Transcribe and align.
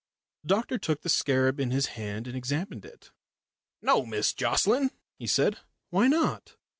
The 0.41 0.47
doctor 0.47 0.79
took 0.79 1.03
the 1.03 1.09
scarab 1.09 1.59
in 1.59 1.69
his 1.69 1.85
hand 1.93 2.25
and 2.25 2.35
examined 2.35 2.85
it. 2.85 3.11
"No, 3.83 4.03
Miss 4.03 4.33
Jocelyn," 4.33 4.89
he 5.19 5.27
said. 5.27 5.59
"Why 5.91 6.07
not? 6.07 6.55